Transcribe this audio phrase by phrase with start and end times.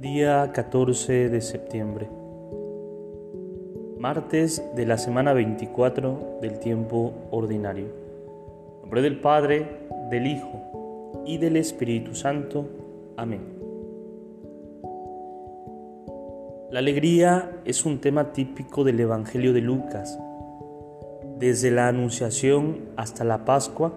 [0.00, 2.08] Día 14 de septiembre.
[3.98, 7.88] Martes de la semana 24 del tiempo ordinario.
[8.80, 12.66] Nombre del Padre, del Hijo y del Espíritu Santo.
[13.18, 13.42] Amén.
[16.70, 20.18] La alegría es un tema típico del Evangelio de Lucas.
[21.36, 23.92] Desde la Anunciación hasta la Pascua,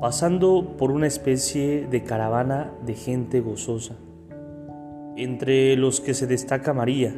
[0.00, 3.94] pasando por una especie de caravana de gente gozosa
[5.16, 7.14] entre los que se destaca María,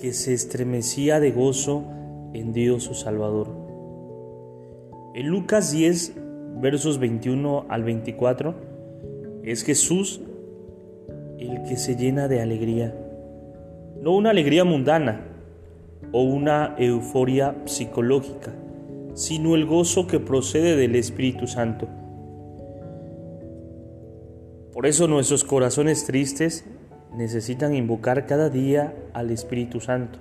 [0.00, 1.84] que se estremecía de gozo
[2.34, 3.48] en Dios su Salvador.
[5.14, 6.14] En Lucas 10,
[6.60, 8.54] versos 21 al 24,
[9.42, 10.20] es Jesús
[11.38, 12.94] el que se llena de alegría,
[14.02, 15.26] no una alegría mundana
[16.12, 18.52] o una euforia psicológica,
[19.14, 21.88] sino el gozo que procede del Espíritu Santo.
[24.72, 26.66] Por eso nuestros corazones tristes
[27.16, 30.18] necesitan invocar cada día al Espíritu Santo.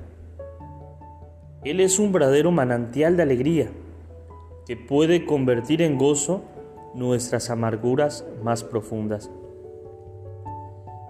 [1.63, 3.69] Él es un verdadero manantial de alegría
[4.65, 6.41] que puede convertir en gozo
[6.93, 9.29] nuestras amarguras más profundas.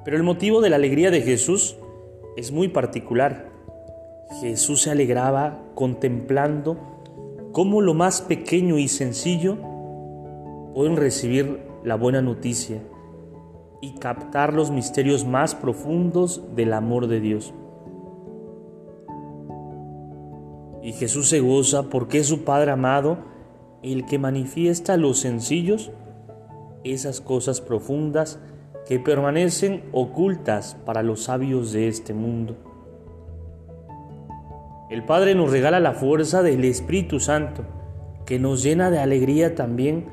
[0.03, 1.77] Pero el motivo de la alegría de Jesús
[2.35, 3.49] es muy particular.
[4.41, 6.77] Jesús se alegraba contemplando
[7.51, 9.57] cómo lo más pequeño y sencillo
[10.73, 12.81] pueden recibir la buena noticia
[13.85, 17.53] y captar los misterios más profundos del amor de Dios.
[20.81, 23.19] Y Jesús se goza porque es su Padre amado
[23.83, 25.91] el que manifiesta a los sencillos
[26.83, 28.39] esas cosas profundas
[28.87, 32.55] que permanecen ocultas para los sabios de este mundo.
[34.89, 37.63] El Padre nos regala la fuerza del Espíritu Santo,
[38.25, 40.07] que nos llena de alegría también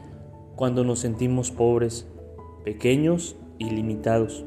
[0.57, 2.07] cuando nos sentimos pobres,
[2.65, 4.45] pequeños ilimitados.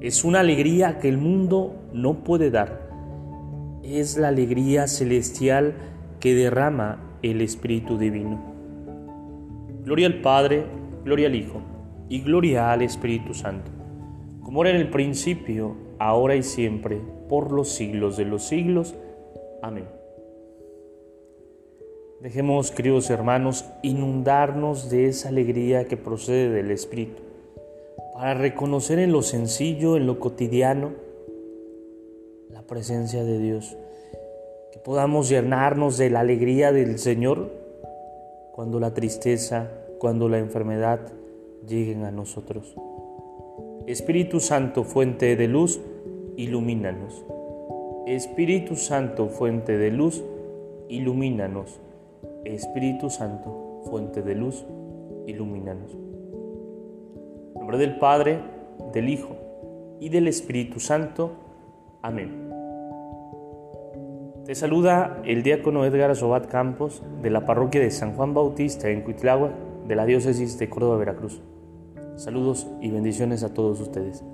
[0.00, 2.88] Es una alegría que el mundo no puede dar.
[3.82, 5.74] Es la alegría celestial
[6.20, 8.40] que derrama el Espíritu Divino.
[9.84, 10.66] Gloria al Padre,
[11.04, 11.62] gloria al Hijo
[12.08, 13.70] y gloria al Espíritu Santo,
[14.42, 18.94] como era en el principio, ahora y siempre, por los siglos de los siglos.
[19.62, 19.86] Amén.
[22.20, 27.27] Dejemos, queridos hermanos, inundarnos de esa alegría que procede del Espíritu
[28.18, 30.90] para reconocer en lo sencillo, en lo cotidiano,
[32.50, 33.76] la presencia de Dios.
[34.72, 37.48] Que podamos llenarnos de la alegría del Señor
[38.50, 39.70] cuando la tristeza,
[40.00, 40.98] cuando la enfermedad
[41.64, 42.74] lleguen a nosotros.
[43.86, 45.80] Espíritu Santo, fuente de luz,
[46.36, 47.24] ilumínanos.
[48.04, 50.24] Espíritu Santo, fuente de luz,
[50.88, 51.78] ilumínanos.
[52.44, 54.64] Espíritu Santo, fuente de luz,
[55.28, 56.08] ilumínanos
[57.76, 58.40] del Padre,
[58.92, 59.36] del Hijo
[60.00, 61.32] y del Espíritu Santo.
[62.02, 62.48] Amén.
[64.46, 69.02] Te saluda el diácono Edgar Sobat Campos de la parroquia de San Juan Bautista en
[69.02, 69.50] Cuitlagua
[69.86, 71.42] de la diócesis de Córdoba, Veracruz.
[72.16, 74.24] Saludos y bendiciones a todos ustedes.